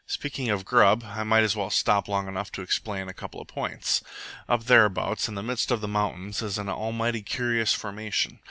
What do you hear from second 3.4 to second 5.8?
points. Up thereabouts, in the midst of